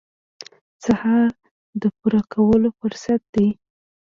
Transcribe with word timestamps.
سهار 0.85 1.29
د 1.81 1.83
پوره 1.97 2.21
کولو 2.33 2.69
فرصت 2.79 3.21
دی. 3.35 3.47